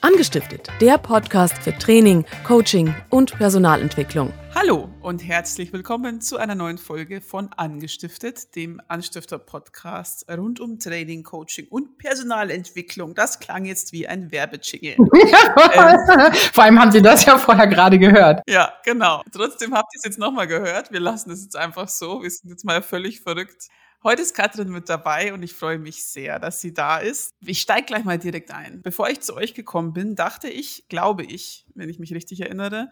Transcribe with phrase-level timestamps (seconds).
[0.00, 4.32] Angestiftet, der Podcast für Training, Coaching und Personalentwicklung.
[4.54, 11.24] Hallo und herzlich willkommen zu einer neuen Folge von Angestiftet, dem Anstifter-Podcast rund um Training,
[11.24, 13.14] Coaching und Personalentwicklung.
[13.14, 14.96] Das klang jetzt wie ein Werbejingle.
[15.72, 18.42] ähm, Vor allem haben Sie das ja vorher gerade gehört.
[18.48, 19.22] Ja, genau.
[19.32, 20.92] Trotzdem habt ihr es jetzt nochmal gehört.
[20.92, 22.22] Wir lassen es jetzt einfach so.
[22.22, 23.68] Wir sind jetzt mal völlig verrückt.
[24.04, 27.34] Heute ist Katrin mit dabei und ich freue mich sehr, dass sie da ist.
[27.44, 28.80] Ich steige gleich mal direkt ein.
[28.80, 32.90] Bevor ich zu euch gekommen bin, dachte ich, glaube ich, wenn ich mich richtig erinnere,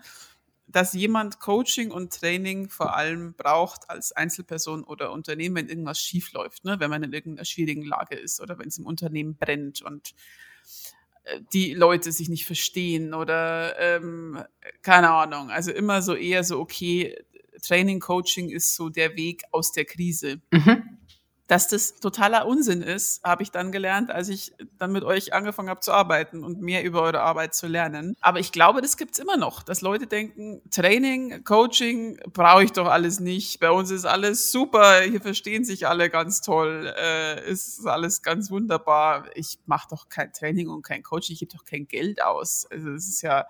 [0.66, 6.32] dass jemand Coaching und Training vor allem braucht als Einzelperson oder Unternehmen, wenn irgendwas schief
[6.32, 6.80] läuft, ne?
[6.80, 10.12] wenn man in irgendeiner schwierigen Lage ist oder wenn es im Unternehmen brennt und
[11.22, 14.42] äh, die Leute sich nicht verstehen oder ähm,
[14.82, 15.50] keine Ahnung.
[15.50, 17.16] Also immer so eher so, okay,
[17.62, 20.40] Training, Coaching ist so der Weg aus der Krise.
[20.50, 20.95] Mhm
[21.46, 25.68] dass das totaler Unsinn ist, habe ich dann gelernt, als ich dann mit euch angefangen
[25.68, 28.16] habe zu arbeiten und mehr über eure Arbeit zu lernen.
[28.20, 32.88] Aber ich glaube, das gibt's immer noch, dass Leute denken, Training, Coaching brauche ich doch
[32.88, 33.60] alles nicht.
[33.60, 38.50] Bei uns ist alles super, hier verstehen sich alle ganz toll, äh, ist alles ganz
[38.50, 39.26] wunderbar.
[39.34, 42.66] Ich mache doch kein Training und kein Coaching, ich gebe doch kein Geld aus.
[42.70, 43.46] Also es ist ja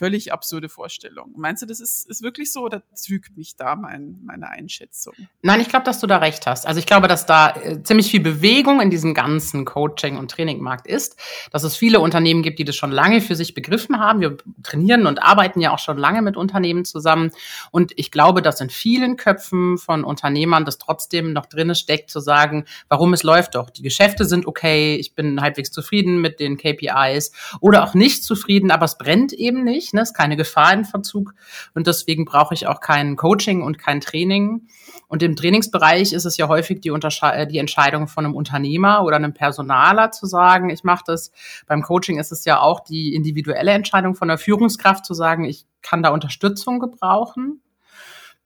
[0.00, 1.34] völlig absurde Vorstellung.
[1.36, 5.12] Meinst du, das ist, ist wirklich so oder trügt mich da mein, meine Einschätzung?
[5.42, 6.66] Nein, ich glaube, dass du da recht hast.
[6.66, 10.86] Also ich glaube, dass da äh, ziemlich viel Bewegung in diesem ganzen Coaching- und Trainingmarkt
[10.86, 11.20] ist,
[11.52, 14.22] dass es viele Unternehmen gibt, die das schon lange für sich begriffen haben.
[14.22, 17.30] Wir trainieren und arbeiten ja auch schon lange mit Unternehmen zusammen.
[17.70, 22.20] Und ich glaube, dass in vielen Köpfen von Unternehmern das trotzdem noch drin steckt, zu
[22.20, 23.68] sagen, warum es läuft doch.
[23.68, 28.70] Die Geschäfte sind okay, ich bin halbwegs zufrieden mit den KPIs oder auch nicht zufrieden,
[28.70, 30.02] aber es brennt eben nicht nicht, ne?
[30.02, 31.34] ist keine Gefahr in Verzug
[31.74, 34.68] und deswegen brauche ich auch kein Coaching und kein Training.
[35.08, 39.02] Und im Trainingsbereich ist es ja häufig die, Untersche äh, die Entscheidung von einem Unternehmer
[39.04, 41.32] oder einem Personaler zu sagen, ich mache das.
[41.66, 45.66] Beim Coaching ist es ja auch die individuelle Entscheidung von der Führungskraft zu sagen, ich
[45.82, 47.60] kann da Unterstützung gebrauchen.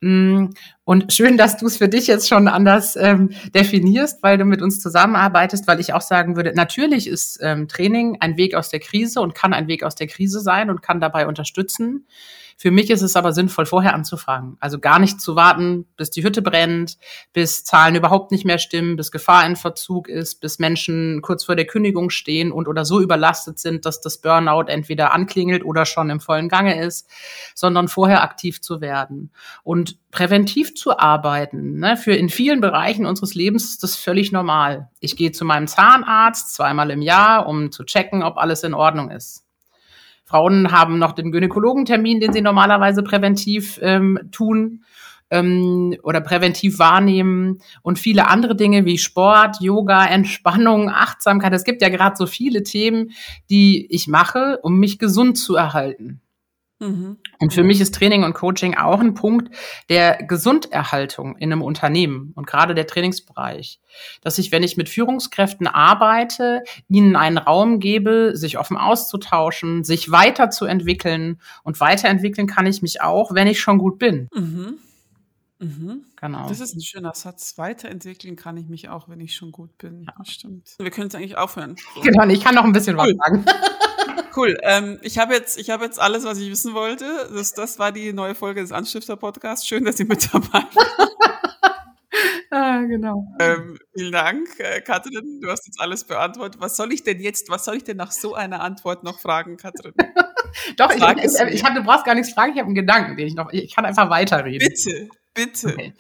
[0.05, 0.51] Mm,
[0.85, 4.61] und schön, dass du es für dich jetzt schon anders ähm, definierst, weil du mit
[4.61, 8.81] uns zusammenarbeitest, weil ich auch sagen würde, natürlich ist ähm, Training ein Weg aus der
[8.81, 12.07] Krise und kann ein Weg aus der Krise sein und kann dabei unterstützen.
[12.57, 14.57] Für mich ist es aber sinnvoll, vorher anzufangen.
[14.61, 16.99] Also gar nicht zu warten, bis die Hütte brennt,
[17.33, 21.57] bis Zahlen überhaupt nicht mehr stimmen, bis Gefahr in Verzug ist, bis Menschen kurz vor
[21.57, 26.11] der Kündigung stehen und oder so überlastet sind, dass das Burnout entweder anklingelt oder schon
[26.11, 27.09] im vollen Gange ist,
[27.55, 29.31] sondern vorher aktiv zu werden
[29.63, 31.79] und präventiv zu arbeiten.
[31.81, 31.97] Ne?
[31.97, 34.91] Für in vielen Bereichen unseres Lebens ist das völlig normal.
[35.01, 39.11] Ich gehe zu meinem Zahnarzt zweimal im Jahr, um zu checken, ob alles in Ordnung
[39.11, 39.44] ist.
[40.35, 44.83] Frauen haben noch den Gynäkologentermin, den sie normalerweise präventiv ähm, tun
[45.31, 51.53] ähm, oder präventiv wahrnehmen und viele andere Dinge wie Sport, Yoga, Entspannung, Achtsamkeit.
[51.53, 53.13] Es gibt ja gerade so viele Themen,
[53.49, 56.21] die ich mache, um mich gesund zu erhalten.
[56.85, 57.19] Mhm.
[57.39, 59.55] Und für mich ist Training und Coaching auch ein Punkt
[59.89, 63.81] der Gesunderhaltung in einem Unternehmen und gerade der Trainingsbereich.
[64.23, 70.11] Dass ich, wenn ich mit Führungskräften arbeite, ihnen einen Raum gebe, sich offen auszutauschen, sich
[70.11, 71.41] weiterzuentwickeln.
[71.63, 74.29] Und weiterentwickeln kann ich mich auch, wenn ich schon gut bin.
[74.35, 74.79] Mhm.
[75.61, 76.05] Mhm.
[76.17, 76.49] Genau.
[76.49, 77.57] Das ist ein schöner Satz.
[77.57, 80.05] Weiterentwickeln kann ich mich auch, wenn ich schon gut bin.
[80.05, 80.25] Ja.
[80.25, 80.75] stimmt.
[80.79, 81.77] Wir können es eigentlich aufhören.
[82.03, 83.15] Genau, ich kann noch ein bisschen cool.
[83.19, 83.45] was sagen.
[84.37, 84.59] Cool.
[84.63, 87.05] Ähm, ich habe jetzt, ich habe jetzt alles, was ich wissen wollte.
[87.33, 89.67] Das, das war die neue Folge des Anstifter Podcasts.
[89.67, 90.65] Schön, dass ihr mit dabei
[92.51, 93.27] ah, genau.
[93.39, 95.41] Ähm, vielen Dank, äh, Katrin.
[95.41, 96.61] Du hast jetzt alles beantwortet.
[96.61, 99.57] Was soll ich denn jetzt, was soll ich denn nach so einer Antwort noch fragen,
[99.57, 99.95] Katrin?
[100.77, 102.53] Doch, ich, ich, ich, hab, du brauchst gar nichts fragen.
[102.53, 104.69] Ich habe einen Gedanken, den ich noch, ich kann einfach weiterreden.
[104.69, 105.09] Bitte.
[105.35, 105.69] Bitte.
[105.69, 105.95] Okay.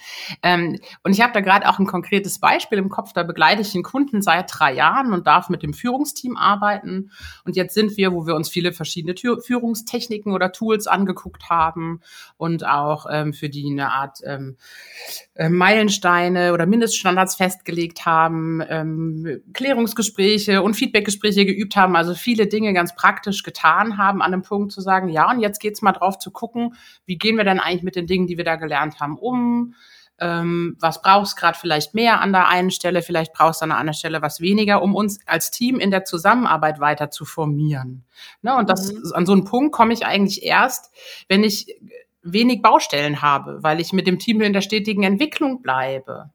[0.45, 3.12] Ähm, und ich habe da gerade auch ein konkretes Beispiel im Kopf.
[3.12, 7.11] Da begleite ich den Kunden seit drei Jahren und darf mit dem Führungsteam arbeiten.
[7.45, 12.00] Und jetzt sind wir, wo wir uns viele verschiedene Tür Führungstechniken oder Tools angeguckt haben
[12.37, 14.56] und auch ähm, für die eine Art ähm,
[15.34, 21.97] äh, Meilensteine oder Mindeststandards festgelegt haben, ähm, Klärungsgespräche und Feedbackgespräche geübt haben.
[21.97, 25.59] Also viele Dinge ganz praktisch getan haben, an dem Punkt zu sagen, ja, und jetzt
[25.59, 28.45] geht's mal drauf zu gucken, wie gehen wir denn eigentlich mit den Dingen, die wir
[28.45, 29.74] da gelernt haben, um?
[30.21, 33.78] Ähm, was brauchst gerade vielleicht mehr an der einen Stelle, vielleicht brauchst du an der
[33.78, 38.04] anderen Stelle was weniger, um uns als Team in der Zusammenarbeit weiter zu formieren.
[38.41, 38.54] Ne?
[38.54, 39.12] Und das, mhm.
[39.12, 40.94] an so einen Punkt komme ich eigentlich erst,
[41.28, 41.66] wenn ich
[42.22, 46.30] wenig Baustellen habe, weil ich mit dem Team in der stetigen Entwicklung bleibe.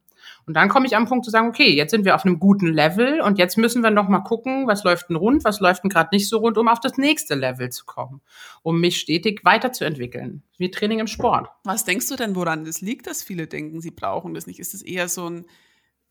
[0.50, 2.74] Und dann komme ich am Punkt zu sagen, okay, jetzt sind wir auf einem guten
[2.74, 5.92] Level und jetzt müssen wir noch mal gucken, was läuft denn rund, was läuft denn
[5.92, 8.20] gerade nicht so rund, um auf das nächste Level zu kommen,
[8.64, 11.50] um mich stetig weiterzuentwickeln, wie Training im Sport.
[11.66, 14.58] Was denkst du denn, woran das liegt, dass viele denken, sie brauchen das nicht?
[14.58, 15.46] Ist es eher so ein,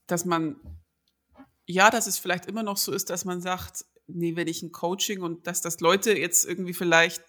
[0.07, 0.55] dass man,
[1.65, 4.71] ja, dass es vielleicht immer noch so ist, dass man sagt, nee, wenn ich ein
[4.71, 7.23] Coaching und dass das Leute jetzt irgendwie vielleicht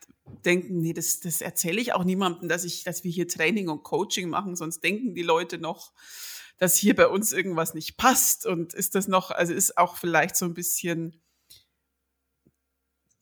[0.45, 3.83] denken, nee, das, das erzähle ich auch niemandem, dass ich, dass wir hier Training und
[3.83, 5.91] Coaching machen, sonst denken die Leute noch,
[6.61, 8.47] dass hier bei uns irgendwas nicht passt.
[8.47, 11.21] Und ist das noch, also ist auch vielleicht so ein bisschen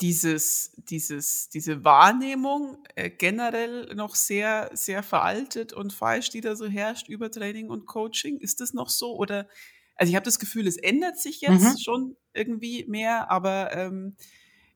[0.00, 6.66] dieses, dieses, diese Wahrnehmung äh, generell noch sehr, sehr veraltet und falsch, die da so
[6.66, 8.38] herrscht über Training und Coaching.
[8.38, 9.16] Ist das noch so?
[9.16, 9.48] Oder,
[9.94, 11.78] also ich habe das Gefühl, es ändert sich jetzt mhm.
[11.78, 14.16] schon irgendwie mehr, aber ähm,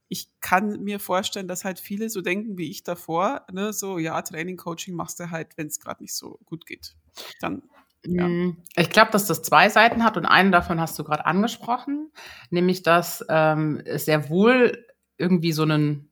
[0.09, 4.21] ich kann mir vorstellen, dass halt viele so denken wie ich davor, ne, so ja,
[4.23, 6.95] Training, Coaching machst du halt, wenn es gerade nicht so gut geht.
[7.41, 7.63] Dann
[8.07, 8.27] ja.
[8.27, 12.11] Mm, ich glaube, dass das zwei Seiten hat und einen davon hast du gerade angesprochen,
[12.51, 14.87] nämlich dass ähm, es sehr wohl
[15.19, 16.11] irgendwie so ein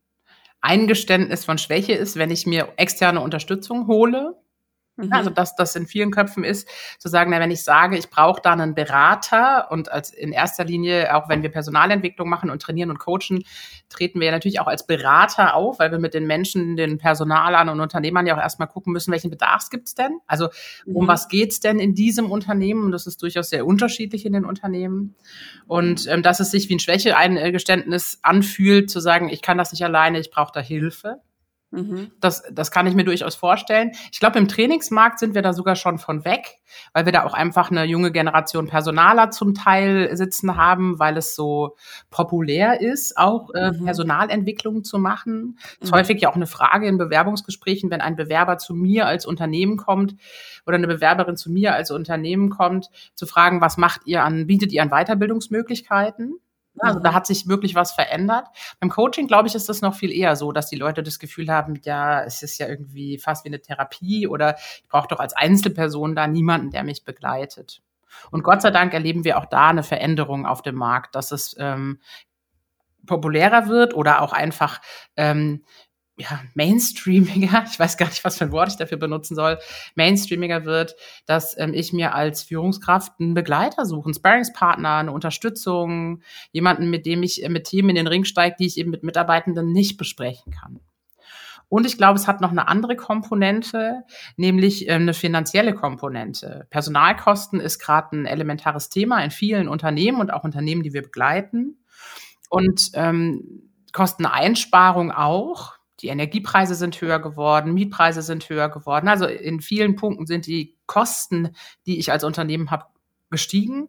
[0.61, 4.37] Eingeständnis von Schwäche ist, wenn ich mir externe Unterstützung hole.
[5.07, 5.13] Mhm.
[5.13, 6.69] Also dass das in vielen Köpfen ist,
[6.99, 10.65] zu sagen, na, wenn ich sage, ich brauche da einen Berater und als in erster
[10.65, 13.45] Linie, auch wenn wir Personalentwicklung machen und trainieren und coachen,
[13.89, 17.69] treten wir ja natürlich auch als Berater auf, weil wir mit den Menschen, den Personalern
[17.69, 20.19] und Unternehmern ja auch erstmal gucken müssen, welchen Bedarf gibt's denn?
[20.27, 20.49] Also
[20.87, 21.09] um mhm.
[21.09, 22.85] was geht's denn in diesem Unternehmen?
[22.85, 25.17] Und das ist durchaus sehr unterschiedlich in den Unternehmen.
[25.67, 29.85] Und ähm, dass es sich wie ein Schwächeeingeständnis anfühlt, zu sagen, ich kann das nicht
[29.85, 31.21] alleine, ich brauche da Hilfe.
[31.71, 32.11] Mhm.
[32.21, 33.93] Das, das kann ich mir durchaus vorstellen.
[34.11, 36.57] Ich glaube, im Trainingsmarkt sind wir da sogar schon von weg,
[36.93, 41.37] weil wir da auch einfach eine junge Generation Personaler zum Teil sitzen haben, weil es
[41.37, 41.77] so
[42.11, 43.85] populär ist, auch äh, mhm.
[43.85, 45.59] Personalentwicklung zu machen.
[45.79, 45.99] Das ist mhm.
[45.99, 50.17] häufig ja auch eine Frage in Bewerbungsgesprächen, wenn ein Bewerber zu mir als Unternehmen kommt
[50.67, 54.73] oder eine Bewerberin zu mir als Unternehmen kommt, zu fragen, was macht ihr an, bietet
[54.73, 56.41] ihr an Weiterbildungsmöglichkeiten?
[56.79, 57.15] Also da mhm.
[57.15, 58.47] hat sich wirklich was verändert.
[58.79, 61.51] Beim Coaching, glaube ich, ist das noch viel eher so, dass die Leute das Gefühl
[61.51, 65.37] haben, ja, es ist ja irgendwie fast wie eine Therapie oder ich brauche doch als
[65.37, 67.83] Einzelperson da niemanden, der mich begleitet.
[68.31, 71.55] Und Gott sei Dank erleben wir auch da eine Veränderung auf dem Markt, dass es
[71.59, 72.01] ähm,
[73.07, 74.81] populärer wird oder auch einfach
[75.17, 75.65] ähm,
[76.21, 79.59] ja, mainstreamiger, ich weiß gar nicht, was für ein Wort ich dafür benutzen soll,
[79.95, 80.95] mainstreamiger wird,
[81.27, 86.23] dass ähm, ich mir als Führungskraft einen Begleiter suche, einen Sparringspartner, eine Unterstützung,
[86.53, 89.03] jemanden, mit dem ich äh, mit Themen in den Ring steige, die ich eben mit
[89.03, 90.81] Mitarbeitenden nicht besprechen kann.
[91.69, 94.03] Und ich glaube, es hat noch eine andere Komponente,
[94.37, 96.67] nämlich äh, eine finanzielle Komponente.
[96.69, 101.79] Personalkosten ist gerade ein elementares Thema in vielen Unternehmen und auch Unternehmen, die wir begleiten.
[102.49, 105.80] Und ähm, Kosteneinsparung auch.
[106.03, 109.09] Die Energiepreise sind höher geworden, Mietpreise sind höher geworden.
[109.09, 111.51] Also in vielen Punkten sind die Kosten,
[111.87, 112.87] die ich als Unternehmen habe,
[113.31, 113.89] gestiegen.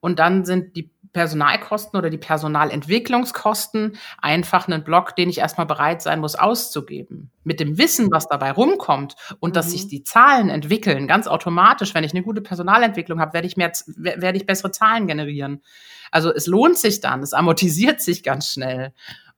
[0.00, 6.02] Und dann sind die Personalkosten oder die Personalentwicklungskosten einfach ein Block, den ich erstmal bereit
[6.02, 7.30] sein muss auszugeben.
[7.42, 9.54] Mit dem Wissen, was dabei rumkommt und mhm.
[9.54, 9.88] dass sich mhm.
[9.88, 14.36] die Zahlen entwickeln, ganz automatisch, wenn ich eine gute Personalentwicklung habe, werde ich mehr, werde
[14.36, 15.62] ich bessere Zahlen generieren.
[16.10, 18.92] Also es lohnt sich dann, es amortisiert sich ganz schnell.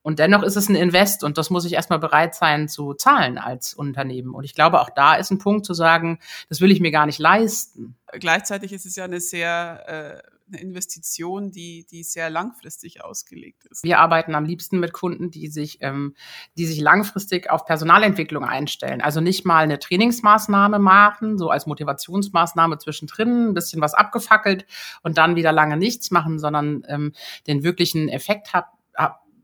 [0.09, 3.37] Und dennoch ist es ein Invest und das muss ich erstmal bereit sein zu zahlen
[3.37, 4.33] als Unternehmen.
[4.35, 6.19] Und ich glaube, auch da ist ein Punkt zu sagen,
[6.49, 7.95] das will ich mir gar nicht leisten.
[8.13, 13.85] Gleichzeitig ist es ja eine sehr äh, eine Investition, die, die sehr langfristig ausgelegt ist.
[13.85, 16.15] Wir arbeiten am liebsten mit Kunden, die sich, ähm,
[16.57, 19.03] die sich langfristig auf Personalentwicklung einstellen.
[19.03, 24.65] Also nicht mal eine Trainingsmaßnahme machen, so als Motivationsmaßnahme zwischendrin, ein bisschen was abgefackelt
[25.03, 27.13] und dann wieder lange nichts machen, sondern ähm,
[27.47, 28.69] den wirklichen Effekt hat,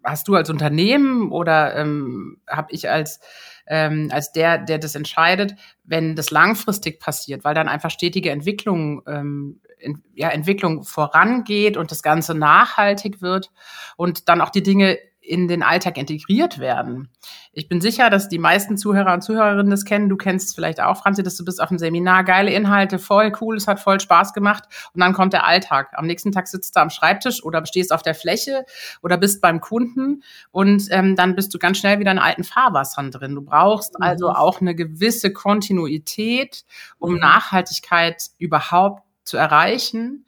[0.04, 3.20] hast du als Unternehmen oder ähm, habe ich als
[3.66, 9.02] ähm, als der, der das entscheidet, wenn das langfristig passiert, weil dann einfach stetige Entwicklung,
[9.06, 13.50] ähm, in, ja, Entwicklung vorangeht und das Ganze nachhaltig wird
[13.96, 17.08] und dann auch die Dinge in den Alltag integriert werden.
[17.52, 20.08] Ich bin sicher, dass die meisten Zuhörer und Zuhörerinnen das kennen.
[20.08, 23.32] Du kennst es vielleicht auch, Franzi, dass du bist auf dem Seminar, geile Inhalte, voll
[23.40, 24.64] cool, es hat voll Spaß gemacht.
[24.92, 25.92] Und dann kommt der Alltag.
[25.94, 28.64] Am nächsten Tag sitzt du am Schreibtisch oder stehst auf der Fläche
[29.02, 33.10] oder bist beim Kunden und ähm, dann bist du ganz schnell wieder in alten Fahrwassern
[33.10, 33.34] drin.
[33.34, 34.04] Du brauchst mhm.
[34.04, 36.64] also auch eine gewisse Kontinuität,
[36.98, 37.20] um mhm.
[37.20, 40.26] Nachhaltigkeit überhaupt zu erreichen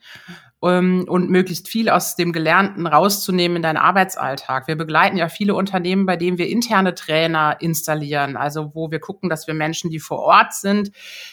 [0.66, 4.66] und möglichst viel aus dem Gelernten rauszunehmen in deinen Arbeitsalltag.
[4.66, 9.30] Wir begleiten ja viele Unternehmen, bei denen wir interne Trainer installieren, also wo wir gucken,
[9.30, 10.90] dass wir Menschen, die vor Ort sind,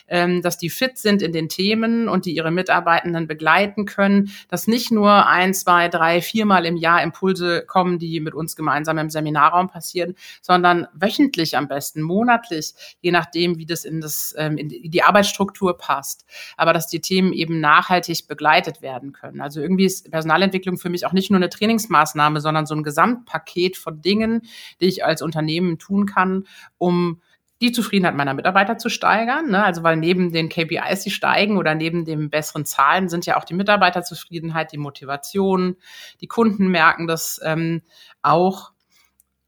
[0.08, 4.68] ähm, dass die fit sind in den Themen und die ihre Mitarbeitenden begleiten können, dass
[4.68, 9.10] nicht nur ein, zwei, drei, viermal im Jahr Impulse kommen, die mit uns gemeinsam im
[9.10, 14.70] Seminarraum passieren, sondern wöchentlich am besten, monatlich, je nachdem, wie das in, das, ähm, in
[14.70, 16.26] die Arbeitsstruktur passt.
[16.56, 19.42] Aber dass die Themen eben nachhaltig begleitet werden können können.
[19.42, 23.78] Also irgendwie ist Personalentwicklung für mich auch nicht nur eine Trainingsmaßnahme, sondern so ein Gesamtpaket
[23.78, 24.42] von Dingen,
[24.82, 26.46] die ich als Unternehmen tun kann,
[26.78, 27.22] um
[27.62, 29.50] die Zufriedenheit meiner Mitarbeiter zu steigern.
[29.50, 29.64] Ne?
[29.64, 33.46] Also weil neben den KPIs, die steigen oder neben den besseren Zahlen sind ja auch
[33.46, 35.78] die Mitarbeiterzufriedenheit, die Motivation,
[36.20, 37.82] die Kunden merken das ähm,
[38.22, 38.74] auch,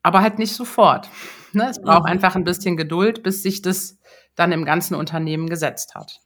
[0.02, 1.10] aber halt nicht sofort.
[1.52, 1.68] Ne?
[1.70, 2.12] Es braucht mhm.
[2.12, 4.00] einfach ein bisschen Geduld, bis sich das
[4.36, 6.22] dann im ganzen Unternehmen gesetzt hat.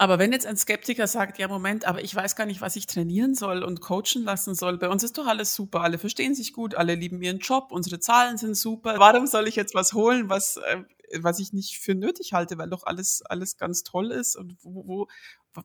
[0.00, 2.86] Aber wenn jetzt ein Skeptiker sagt, ja, Moment, aber ich weiß gar nicht, was ich
[2.86, 6.52] trainieren soll und coachen lassen soll, bei uns ist doch alles super, alle verstehen sich
[6.52, 8.94] gut, alle lieben ihren Job, unsere Zahlen sind super.
[8.98, 10.84] Warum soll ich jetzt was holen, was, äh,
[11.18, 14.36] was ich nicht für nötig halte, weil doch alles, alles ganz toll ist?
[14.36, 15.08] Und wo, wo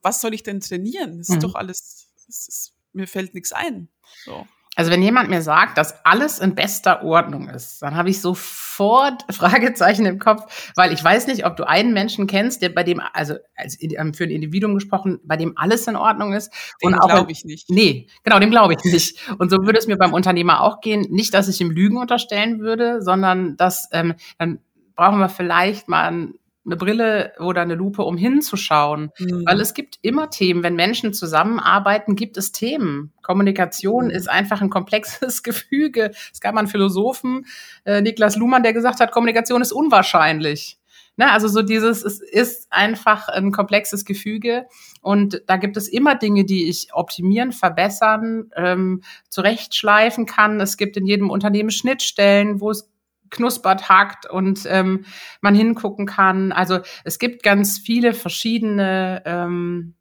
[0.02, 1.20] was soll ich denn trainieren?
[1.20, 1.42] Das ist mhm.
[1.42, 3.88] doch alles, ist, mir fällt nichts ein.
[4.25, 4.48] So.
[4.75, 9.24] Also wenn jemand mir sagt, dass alles in bester Ordnung ist, dann habe ich sofort
[9.32, 13.00] Fragezeichen im Kopf, weil ich weiß nicht, ob du einen Menschen kennst, der bei dem,
[13.13, 16.51] also als, ähm, für ein Individuum gesprochen, bei dem alles in Ordnung ist.
[16.84, 17.70] Dem glaube ich nicht.
[17.70, 19.20] Nee, genau, dem glaube ich nicht.
[19.38, 21.06] Und so würde es mir beim Unternehmer auch gehen.
[21.10, 24.60] Nicht, dass ich ihm Lügen unterstellen würde, sondern dass ähm, dann
[24.96, 26.34] brauchen wir vielleicht mal ein
[26.65, 29.12] eine Brille oder eine Lupe, um hinzuschauen.
[29.20, 29.43] Mhm.
[29.46, 30.63] Weil es gibt immer Themen.
[30.63, 33.12] Wenn Menschen zusammenarbeiten, gibt es Themen.
[33.22, 34.12] Kommunikation mhm.
[34.12, 36.12] ist einfach ein komplexes Gefüge.
[36.32, 37.46] Es gab mal einen Philosophen,
[37.86, 40.79] äh, Niklas Luhmann, der gesagt hat, Kommunikation ist unwahrscheinlich.
[41.15, 44.65] Ne, also so dieses, es ist einfach ein komplexes Gefüge
[45.03, 50.60] und da gibt es immer Dinge, die ich optimieren, verbessern, ähm, zurechtschleifen kann.
[50.60, 52.91] Es gibt in jedem Unternehmen Schnittstellen, wo es
[53.34, 55.06] knuspert, hakt und ähm,
[55.42, 56.52] man hingucken kann.
[56.52, 59.96] Also es gibt ganz viele verschiedene ähm,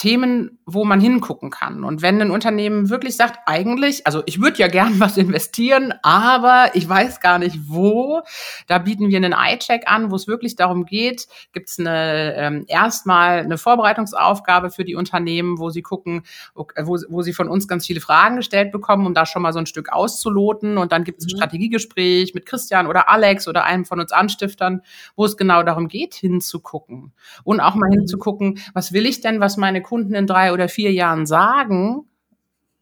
[0.00, 1.84] Themen, wo man hingucken kann.
[1.84, 6.70] Und wenn ein Unternehmen wirklich sagt, eigentlich, also ich würde ja gern was investieren, aber
[6.72, 8.22] ich weiß gar nicht wo,
[8.66, 12.64] da bieten wir einen iCheck an, wo es wirklich darum geht, gibt es eine ähm,
[12.66, 16.22] erstmal eine Vorbereitungsaufgabe für die Unternehmen, wo sie gucken,
[16.54, 16.66] wo,
[17.10, 19.66] wo sie von uns ganz viele Fragen gestellt bekommen, um da schon mal so ein
[19.66, 20.78] Stück auszuloten.
[20.78, 21.36] Und dann gibt es ein mhm.
[21.36, 24.80] Strategiegespräch mit Christian oder Alex oder einem von uns Anstiftern,
[25.14, 27.12] wo es genau darum geht, hinzugucken.
[27.44, 27.96] Und auch mal mhm.
[27.96, 32.06] hinzugucken, was will ich denn, was meine Kunden in drei oder vier Jahren sagen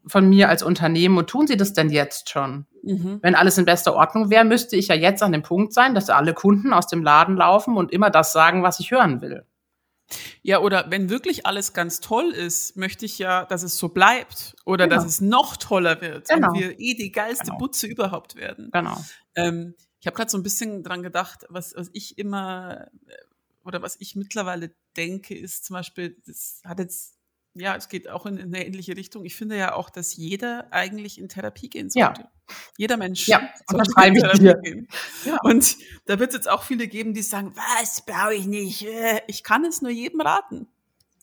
[0.05, 2.67] von mir als Unternehmen und tun sie das denn jetzt schon?
[2.83, 3.17] Mhm.
[3.23, 6.11] Wenn alles in bester Ordnung wäre, müsste ich ja jetzt an dem Punkt sein, dass
[6.11, 9.43] alle Kunden aus dem Laden laufen und immer das sagen, was ich hören will.
[10.43, 14.55] Ja, oder wenn wirklich alles ganz toll ist, möchte ich ja, dass es so bleibt
[14.65, 15.01] oder genau.
[15.01, 16.49] dass es noch toller wird genau.
[16.49, 17.57] und wir eh die geilste genau.
[17.57, 18.69] Butze überhaupt werden.
[18.71, 18.97] Genau.
[19.33, 22.87] Ähm, ich habe gerade so ein bisschen dran gedacht, was, was ich immer
[23.63, 27.17] oder was ich mittlerweile denke, ist zum Beispiel, das hat jetzt,
[27.53, 29.25] ja, es geht auch in, in eine ähnliche Richtung.
[29.25, 32.21] Ich finde ja auch, dass jeder eigentlich in Therapie gehen sollte.
[32.21, 32.31] Ja.
[32.77, 33.27] Jeder Mensch.
[33.27, 34.55] Ja, unterschreibe ich dir.
[34.55, 34.87] Gehen.
[35.25, 35.37] Ja.
[35.43, 38.83] Und da wird es jetzt auch viele geben, die sagen, was brauche ich nicht?
[38.85, 40.67] Äh, ich kann es nur jedem raten.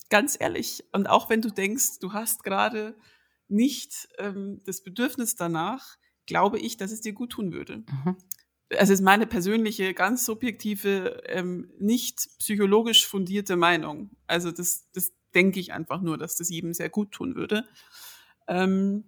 [0.08, 0.84] Ganz ehrlich.
[0.92, 2.96] Und auch wenn du denkst, du hast gerade
[3.48, 7.78] nicht ähm, das Bedürfnis danach, glaube ich, dass es dir gut tun würde.
[7.78, 8.16] Mhm
[8.68, 14.10] es ist meine persönliche, ganz subjektive, ähm, nicht psychologisch fundierte Meinung.
[14.26, 17.64] Also das, das denke ich einfach nur, dass das jedem sehr gut tun würde.
[18.48, 19.04] Ähm,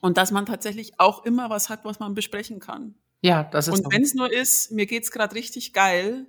[0.00, 2.94] und dass man tatsächlich auch immer was hat, was man besprechen kann.
[3.20, 3.74] Ja, das ist.
[3.74, 6.26] Und wenn es nur ist, mir geht's gerade richtig geil,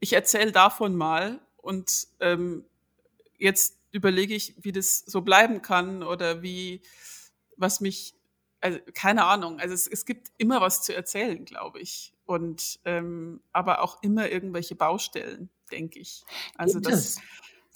[0.00, 2.64] ich erzähle davon mal und ähm,
[3.38, 6.82] jetzt überlege ich, wie das so bleiben kann oder wie
[7.56, 8.14] was mich
[8.60, 12.12] also keine Ahnung, also es, es gibt immer was zu erzählen, glaube ich.
[12.24, 16.22] Und ähm, aber auch immer irgendwelche Baustellen, denke ich.
[16.56, 17.20] Also gibt das, es?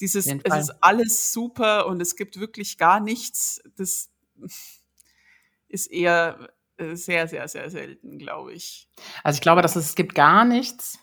[0.01, 3.63] dieses, es ist alles super und es gibt wirklich gar nichts.
[3.77, 4.11] Das
[5.69, 8.89] ist eher äh, sehr, sehr, sehr selten, glaube ich.
[9.23, 10.99] Also ich glaube, dass es, es gibt gar nichts.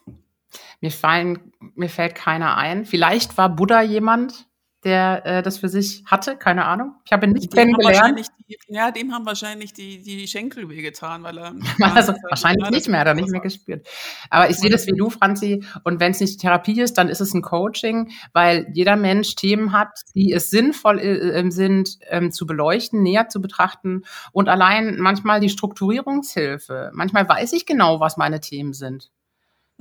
[0.81, 2.85] Mir fallen, mir fällt keiner ein.
[2.85, 4.49] Vielleicht war Buddha jemand,
[4.83, 6.95] der äh, das für sich hatte, keine Ahnung.
[7.05, 8.31] Ich habe ihn nicht dem kennengelernt.
[8.49, 11.53] Die, ja, dem haben wahrscheinlich die, die Schenkel wehgetan, weil er.
[11.95, 13.87] also, wahrscheinlich nicht mehr, hat er nicht mehr gespürt.
[14.29, 15.63] Aber ich sehe das wie du, Franzi.
[15.83, 19.71] Und wenn es nicht Therapie ist, dann ist es ein Coaching, weil jeder Mensch Themen
[19.71, 24.03] hat, die es sinnvoll äh, sind, ähm, zu beleuchten, näher zu betrachten.
[24.31, 26.91] Und allein manchmal die Strukturierungshilfe.
[26.93, 29.11] Manchmal weiß ich genau, was meine Themen sind.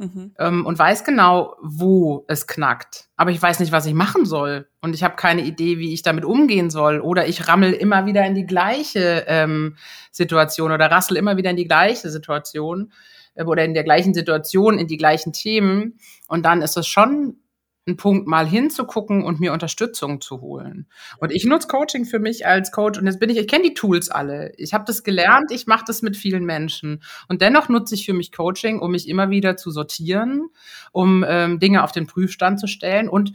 [0.01, 0.33] Mhm.
[0.39, 3.09] Ähm, und weiß genau, wo es knackt.
[3.17, 4.67] Aber ich weiß nicht, was ich machen soll.
[4.81, 7.01] Und ich habe keine Idee, wie ich damit umgehen soll.
[7.01, 9.77] Oder ich rammel immer wieder in die gleiche ähm,
[10.11, 12.93] Situation oder rassel immer wieder in die gleiche Situation
[13.35, 15.99] äh, oder in der gleichen Situation, in die gleichen Themen.
[16.29, 17.37] Und dann ist es schon
[17.87, 20.87] ein Punkt, mal hinzugucken und mir Unterstützung zu holen.
[21.19, 23.75] Und ich nutze Coaching für mich als Coach und jetzt bin ich, ich kenne die
[23.75, 24.53] Tools alle.
[24.57, 27.03] Ich habe das gelernt, ich mache das mit vielen Menschen.
[27.29, 30.49] Und dennoch nutze ich für mich Coaching, um mich immer wieder zu sortieren,
[30.93, 33.33] um ähm, Dinge auf den Prüfstand zu stellen und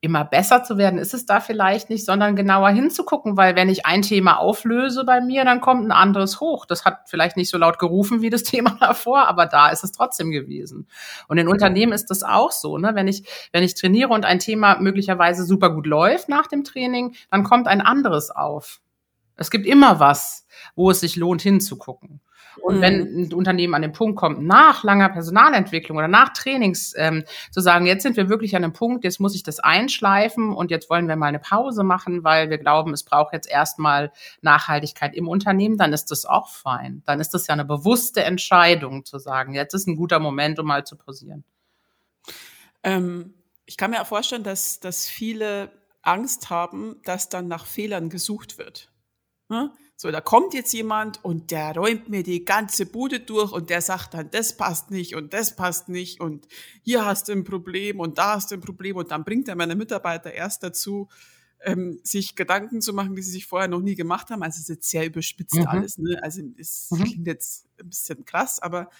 [0.00, 3.84] immer besser zu werden ist es da vielleicht nicht, sondern genauer hinzugucken, weil wenn ich
[3.84, 6.66] ein Thema auflöse bei mir, dann kommt ein anderes hoch.
[6.66, 9.90] Das hat vielleicht nicht so laut gerufen wie das Thema davor, aber da ist es
[9.90, 10.86] trotzdem gewesen.
[11.26, 12.94] Und in Unternehmen ist das auch so, ne?
[12.94, 17.16] Wenn ich, wenn ich trainiere und ein Thema möglicherweise super gut läuft nach dem Training,
[17.30, 18.80] dann kommt ein anderes auf.
[19.36, 22.20] Es gibt immer was, wo es sich lohnt hinzugucken.
[22.60, 22.80] Und mhm.
[22.80, 27.60] wenn ein Unternehmen an den Punkt kommt, nach langer Personalentwicklung oder nach Trainings, ähm, zu
[27.60, 30.90] sagen, jetzt sind wir wirklich an einem Punkt, jetzt muss ich das einschleifen und jetzt
[30.90, 35.28] wollen wir mal eine Pause machen, weil wir glauben, es braucht jetzt erstmal Nachhaltigkeit im
[35.28, 37.02] Unternehmen, dann ist das auch fein.
[37.06, 40.66] Dann ist das ja eine bewusste Entscheidung zu sagen, jetzt ist ein guter Moment, um
[40.66, 41.44] mal zu pausieren.
[42.82, 43.34] Ähm,
[43.66, 45.70] ich kann mir auch vorstellen, dass, dass viele
[46.02, 48.90] Angst haben, dass dann nach Fehlern gesucht wird.
[49.48, 49.72] Ne?
[49.96, 53.82] So, da kommt jetzt jemand und der räumt mir die ganze Bude durch und der
[53.82, 56.46] sagt dann, das passt nicht und das passt nicht und
[56.82, 59.56] hier hast du ein Problem und da hast du ein Problem und dann bringt er
[59.56, 61.08] meine Mitarbeiter erst dazu,
[61.64, 64.42] ähm, sich Gedanken zu machen, die sie sich vorher noch nie gemacht haben.
[64.42, 65.66] Also es ist jetzt sehr überspitzt mhm.
[65.66, 65.98] alles.
[65.98, 66.22] Ne?
[66.22, 67.04] Also es mhm.
[67.04, 68.90] klingt jetzt ein bisschen krass, aber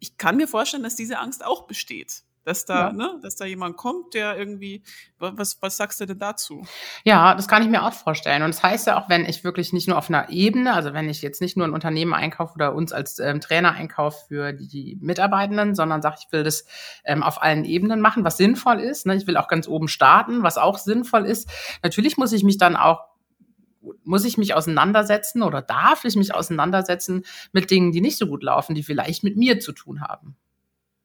[0.00, 2.92] ich kann mir vorstellen, dass diese Angst auch besteht dass da, ja.
[2.92, 4.82] ne, dass da jemand kommt, der irgendwie,
[5.18, 6.64] was, was sagst du denn dazu?
[7.04, 8.42] Ja, das kann ich mir auch vorstellen.
[8.42, 11.08] Und das heißt ja auch, wenn ich wirklich nicht nur auf einer Ebene, also wenn
[11.08, 14.98] ich jetzt nicht nur ein Unternehmen einkaufe oder uns als ähm, Trainer einkaufe für die,
[15.00, 16.64] Mitarbeitenden, sondern sage, ich will das
[17.04, 19.06] ähm, auf allen Ebenen machen, was sinnvoll ist.
[19.06, 19.16] Ne?
[19.16, 21.48] Ich will auch ganz oben starten, was auch sinnvoll ist.
[21.82, 23.12] Natürlich muss ich mich dann auch
[24.04, 28.44] muss ich mich auseinandersetzen oder darf ich mich auseinandersetzen mit Dingen, die nicht so gut
[28.44, 30.36] laufen, die vielleicht mit mir zu tun haben.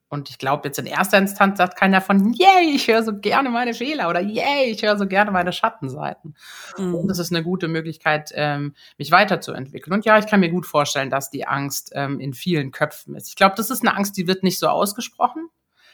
[0.09, 3.49] Und ich glaube, jetzt in erster Instanz sagt keiner von, yay, ich höre so gerne
[3.49, 6.35] meine Fehler oder yay, ich höre so gerne meine Schattenseiten.
[6.77, 6.95] Mhm.
[6.95, 9.93] Und das ist eine gute Möglichkeit, ähm, mich weiterzuentwickeln.
[9.93, 13.27] Und ja, ich kann mir gut vorstellen, dass die Angst ähm, in vielen Köpfen ist.
[13.29, 15.49] Ich glaube, das ist eine Angst, die wird nicht so ausgesprochen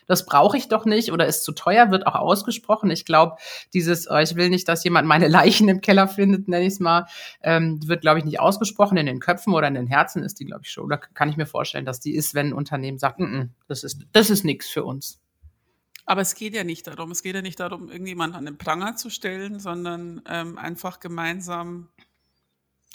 [0.08, 2.92] das brauche ich doch nicht oder ist zu teuer, wird auch ausgesprochen.
[2.92, 3.38] Ich glaube,
[3.74, 6.80] dieses, oh, ich will nicht, dass jemand meine Leichen im Keller findet, nenne ich es
[6.80, 7.08] mal,
[7.42, 8.98] ähm, wird, glaube ich, nicht ausgesprochen.
[8.98, 10.86] In den Köpfen oder in den Herzen ist die, glaube ich, schon.
[10.86, 13.84] Oder kann ich mir vorstellen, dass die ist, wenn ein Unternehmen sagt, N -n, das
[13.84, 15.20] ist, das ist nichts für uns.
[16.06, 18.96] Aber es geht ja nicht darum, es geht ja nicht darum, irgendjemand an den Pranger
[18.96, 21.90] zu stellen, sondern ähm, einfach gemeinsam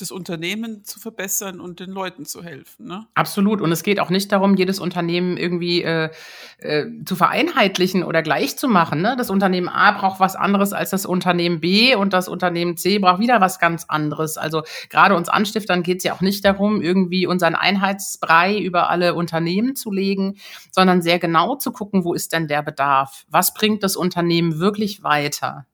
[0.01, 2.87] das Unternehmen zu verbessern und den Leuten zu helfen.
[2.87, 3.07] Ne?
[3.15, 3.61] Absolut.
[3.61, 6.11] Und es geht auch nicht darum, jedes Unternehmen irgendwie äh,
[6.59, 9.03] äh, zu vereinheitlichen oder gleich zu machen.
[9.03, 9.17] Ne?
[9.19, 13.21] Das Unternehmen A braucht was anderes als das Unternehmen B und das Unternehmen C braucht
[13.21, 14.39] wieder was ganz anderes.
[14.39, 19.15] Also gerade uns Anstiftern geht es ja auch nicht darum, irgendwie unseren Einheitsbrei über alle
[19.15, 20.37] Unternehmen zu legen,
[20.71, 23.25] sondern sehr genau zu gucken, wo ist denn der Bedarf?
[23.29, 25.67] Was bringt das Unternehmen wirklich weiter?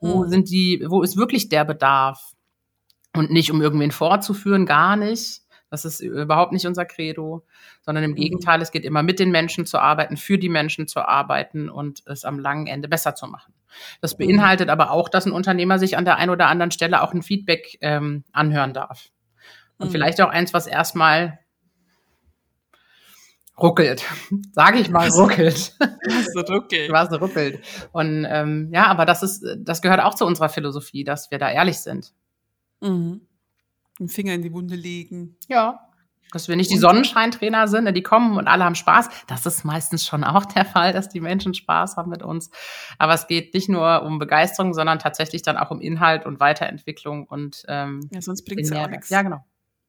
[0.00, 0.30] Wo hm.
[0.30, 2.34] sind die, wo ist wirklich der Bedarf?
[3.18, 5.42] Und nicht, um irgendwen vorzuführen, gar nicht.
[5.70, 7.44] Das ist überhaupt nicht unser Credo,
[7.82, 8.16] sondern im mhm.
[8.16, 12.02] Gegenteil, es geht immer mit den Menschen zu arbeiten, für die Menschen zu arbeiten und
[12.06, 13.52] es am langen Ende besser zu machen.
[14.00, 14.26] Das mhm.
[14.26, 17.22] beinhaltet aber auch, dass ein Unternehmer sich an der einen oder anderen Stelle auch ein
[17.22, 19.10] Feedback ähm, anhören darf.
[19.76, 19.92] Und mhm.
[19.92, 21.38] vielleicht auch eins, was erstmal
[23.60, 24.04] ruckelt.
[24.52, 25.74] Sage ich mal, ruckelt.
[25.78, 26.90] Was ruckelt.
[26.92, 27.60] Was ruckelt.
[27.92, 31.50] Und ähm, ja, aber das ist, das gehört auch zu unserer Philosophie, dass wir da
[31.50, 32.14] ehrlich sind.
[32.80, 33.22] Mhm.
[33.98, 35.36] Den Finger in die Wunde legen.
[35.48, 35.88] Ja.
[36.32, 39.08] Dass wir nicht die Sonnenscheintrainer sind, ne, die kommen und alle haben Spaß.
[39.26, 42.50] Das ist meistens schon auch der Fall, dass die Menschen Spaß haben mit uns.
[42.98, 47.24] Aber es geht nicht nur um Begeisterung, sondern tatsächlich dann auch um Inhalt und Weiterentwicklung
[47.26, 49.08] und ähm, ja, sonst bringt es ja nichts.
[49.08, 49.44] Ja, genau.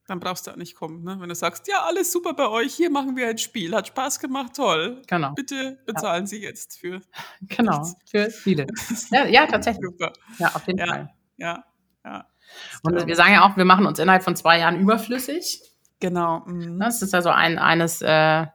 [0.06, 1.20] Dann brauchst du auch nicht kommen, ne?
[1.20, 4.18] Wenn du sagst, ja, alles super bei euch, hier machen wir ein Spiel, hat Spaß
[4.18, 5.02] gemacht, toll.
[5.06, 5.34] Genau.
[5.34, 6.26] Bitte bezahlen ja.
[6.26, 7.00] Sie jetzt für.
[7.42, 7.94] Genau, nichts.
[8.10, 8.66] für viele.
[9.10, 9.84] ja, ja, tatsächlich.
[9.84, 10.12] Super.
[10.38, 11.14] Ja, auf jeden ja, Fall.
[11.36, 11.64] Ja,
[12.84, 12.90] ja.
[12.90, 15.62] Und wir sagen ja auch, wir machen uns innerhalb von zwei Jahren überflüssig.
[16.00, 16.42] Genau.
[16.46, 16.80] Mhm.
[16.80, 18.46] Das ist also ein, eines äh,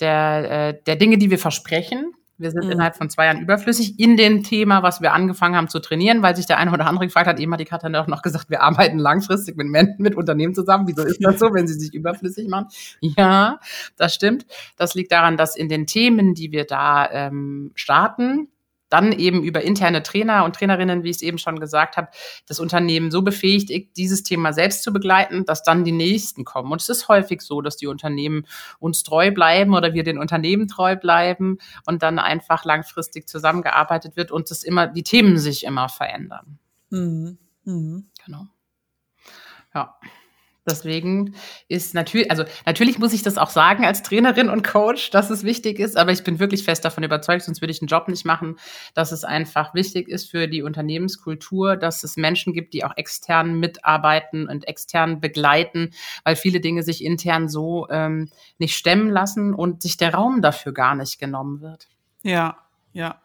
[0.00, 2.12] der, äh, der Dinge, die wir versprechen.
[2.38, 2.72] Wir sind mhm.
[2.72, 6.34] innerhalb von zwei Jahren überflüssig in dem Thema, was wir angefangen haben zu trainieren, weil
[6.34, 8.62] sich der eine oder andere gefragt hat, eben hat die Katrin auch noch gesagt, wir
[8.62, 10.88] arbeiten langfristig mit Menschen, mit Unternehmen zusammen.
[10.88, 12.66] Wieso ist das so, wenn sie sich überflüssig machen?
[13.00, 13.60] Ja,
[13.96, 14.46] das stimmt.
[14.76, 18.48] Das liegt daran, dass in den Themen, die wir da ähm, starten,
[18.92, 22.08] dann eben über interne Trainer und Trainerinnen, wie ich es eben schon gesagt habe,
[22.46, 26.70] das Unternehmen so befähigt, dieses Thema selbst zu begleiten, dass dann die nächsten kommen.
[26.70, 28.46] Und es ist häufig so, dass die Unternehmen
[28.78, 34.30] uns treu bleiben oder wir den Unternehmen treu bleiben und dann einfach langfristig zusammengearbeitet wird
[34.30, 36.58] und es immer, die Themen sich immer verändern.
[36.90, 37.38] Mhm.
[37.64, 38.10] Mhm.
[38.24, 38.46] Genau.
[39.74, 39.96] Ja.
[40.64, 41.34] Deswegen
[41.66, 45.42] ist natürlich, also natürlich muss ich das auch sagen als Trainerin und Coach, dass es
[45.42, 48.24] wichtig ist, aber ich bin wirklich fest davon überzeugt, sonst würde ich den Job nicht
[48.24, 48.56] machen,
[48.94, 53.58] dass es einfach wichtig ist für die Unternehmenskultur, dass es Menschen gibt, die auch extern
[53.58, 55.90] mitarbeiten und extern begleiten,
[56.22, 60.72] weil viele Dinge sich intern so ähm, nicht stemmen lassen und sich der Raum dafür
[60.72, 61.88] gar nicht genommen wird.
[62.22, 62.56] Ja,
[62.92, 63.20] ja.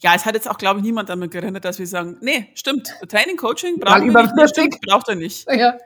[0.00, 2.92] Ja, es hat jetzt auch, glaube ich, niemand damit gerechnet, dass wir sagen, nee, stimmt,
[3.08, 5.50] Training, Coaching braucht nicht, stimmt, braucht er nicht.
[5.50, 5.78] Ja.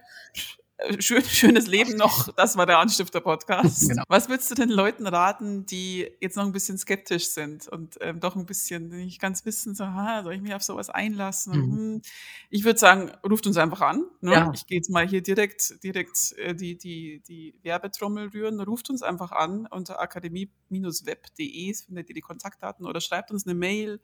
[0.78, 2.32] Äh, schön, schönes Leben noch.
[2.34, 3.88] Das war der Anstifter-Podcast.
[3.88, 4.02] Genau.
[4.08, 8.20] Was würdest du den Leuten raten, die jetzt noch ein bisschen skeptisch sind und ähm,
[8.20, 11.52] doch ein bisschen nicht ganz wissen, so, ha, soll ich mich auf sowas einlassen?
[11.54, 11.76] Mhm.
[11.76, 12.02] Hm.
[12.50, 14.04] Ich würde sagen, ruft uns einfach an.
[14.20, 14.32] Ne?
[14.32, 14.52] Ja.
[14.54, 18.60] Ich gehe jetzt mal hier direkt, direkt äh, die, die, die Werbetrommel rühren.
[18.60, 24.00] Ruft uns einfach an unter akademie-web.de, findet ihr die Kontaktdaten oder schreibt uns eine Mail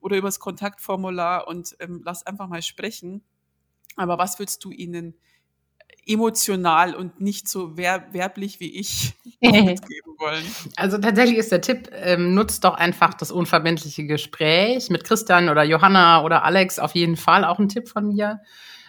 [0.00, 3.22] oder übers Kontaktformular und ähm, lasst einfach mal sprechen.
[3.96, 5.14] Aber was würdest du ihnen
[6.08, 10.44] emotional und nicht so werblich wie ich mitgeben wollen.
[10.76, 15.62] Also tatsächlich ist der Tipp, ähm, nutzt doch einfach das unverbindliche Gespräch mit Christian oder
[15.62, 18.40] Johanna oder Alex, auf jeden Fall auch ein Tipp von mir.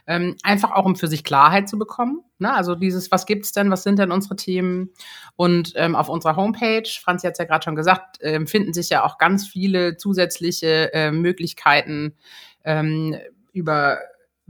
[0.08, 2.24] Ähm, einfach auch, um für sich Klarheit zu bekommen.
[2.40, 2.52] Ne?
[2.52, 4.90] Also dieses, was gibt's denn, was sind denn unsere Themen?
[5.36, 8.90] Und ähm, auf unserer Homepage, Franzi hat es ja gerade schon gesagt, ähm, finden sich
[8.90, 12.16] ja auch ganz viele zusätzliche äh, Möglichkeiten
[12.64, 13.18] ähm,
[13.54, 14.00] über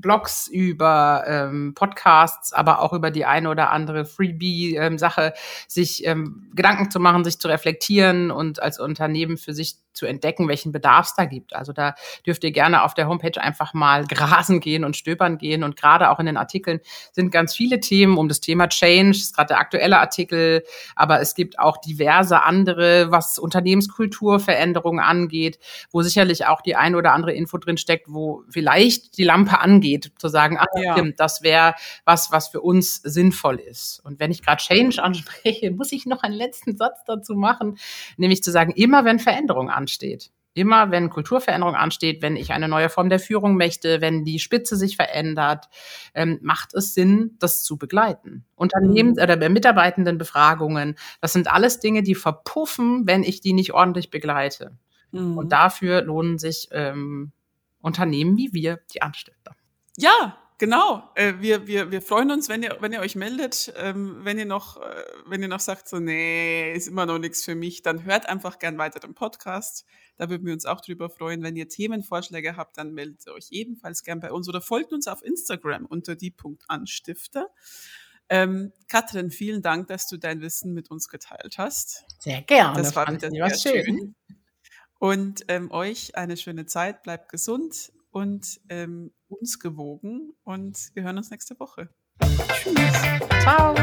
[0.02, 5.34] Blogs, über ähm, Podcasts, aber auch über die eine oder andere Freebie-Sache, ähm,
[5.68, 10.48] sich ähm, Gedanken zu machen, sich zu reflektieren und als Unternehmen für sich zu entdecken,
[10.48, 11.56] welchen Bedarf es da gibt.
[11.56, 15.64] Also da dürft ihr gerne auf der Homepage einfach mal grasen gehen und stöbern gehen.
[15.64, 16.80] Und gerade auch in den Artikeln
[17.12, 20.64] sind ganz viele Themen um das Thema Change, ist gerade der aktuelle Artikel,
[20.96, 25.60] aber es gibt auch diverse andere, was Unternehmenskulturveränderungen angeht,
[25.92, 30.14] wo sicherlich auch die ein oder andere Info drin steckt, wo vielleicht die Lampe angeht,
[30.18, 30.94] zu sagen, ach ja.
[30.94, 34.00] stimmt, das wäre was, was für uns sinnvoll ist.
[34.06, 37.78] Und wenn ich gerade Change anspreche, muss ich noch einen letzten Satz dazu machen,
[38.16, 40.32] nämlich zu sagen, immer wenn Veränderungen anstehen, ansteht.
[40.54, 44.76] Immer wenn Kulturveränderung ansteht, wenn ich eine neue Form der Führung möchte, wenn die Spitze
[44.76, 45.68] sich verändert,
[46.14, 48.46] ähm, macht es Sinn, das zu begleiten.
[48.56, 49.22] Unternehmen mhm.
[49.22, 54.78] oder Mitarbeitendenbefragungen, das sind alles Dinge, die verpuffen, wenn ich die nicht ordentlich begleite.
[55.12, 55.38] Mhm.
[55.38, 57.32] Und dafür lohnen sich ähm,
[57.82, 59.56] Unternehmen wie wir, die Anstifter.
[59.98, 63.74] Ja, Genau, äh, wir, wir, wir freuen uns, wenn ihr, wenn ihr euch meldet.
[63.78, 67.46] Ähm, wenn ihr noch, äh, wenn ihr noch sagt, so, nee, ist immer noch nichts
[67.46, 69.86] für mich, dann hört einfach gern weiter den Podcast.
[70.18, 71.44] Da würden wir uns auch drüber freuen.
[71.44, 75.24] Wenn ihr Themenvorschläge habt, dann meldet euch ebenfalls gern bei uns oder folgt uns auf
[75.24, 77.48] Instagram unter die.anstifter.
[78.28, 82.04] Ähm, Katrin, vielen Dank, dass du dein Wissen mit uns geteilt hast.
[82.20, 82.78] Sehr gerne.
[82.78, 83.86] Das war wieder sehr schön.
[83.86, 84.16] schön.
[85.00, 91.18] Und ähm, euch eine schöne Zeit, bleibt gesund und ähm, uns gewogen und wir hören
[91.18, 91.90] uns nächste Woche.
[92.22, 92.76] Tschüss.
[93.42, 93.74] Ciao.